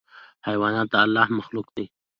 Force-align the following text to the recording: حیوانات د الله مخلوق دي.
حیوانات 0.47 0.87
د 0.91 0.95
الله 1.03 1.27
مخلوق 1.39 1.67
دي. 1.75 1.85